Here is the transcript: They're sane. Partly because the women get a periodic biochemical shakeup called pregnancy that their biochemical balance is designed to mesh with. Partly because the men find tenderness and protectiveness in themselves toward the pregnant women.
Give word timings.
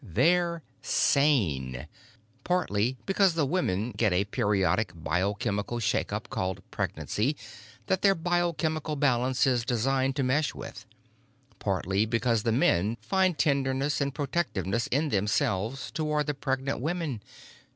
They're 0.03 0.63
sane. 0.81 1.87
Partly 2.43 2.97
because 3.05 3.35
the 3.35 3.45
women 3.45 3.91
get 3.91 4.11
a 4.11 4.23
periodic 4.25 4.93
biochemical 4.95 5.77
shakeup 5.77 6.27
called 6.31 6.63
pregnancy 6.71 7.37
that 7.85 8.01
their 8.01 8.15
biochemical 8.15 8.95
balance 8.95 9.45
is 9.45 9.63
designed 9.63 10.15
to 10.15 10.23
mesh 10.23 10.55
with. 10.55 10.87
Partly 11.59 12.07
because 12.07 12.41
the 12.41 12.51
men 12.51 12.97
find 12.99 13.37
tenderness 13.37 14.01
and 14.01 14.11
protectiveness 14.11 14.87
in 14.87 15.09
themselves 15.09 15.91
toward 15.91 16.25
the 16.25 16.33
pregnant 16.33 16.79
women. 16.79 17.21